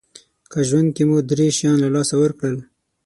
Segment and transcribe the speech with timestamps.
[0.51, 2.57] که ژوند کې مو درې شیان له لاسه ورکړل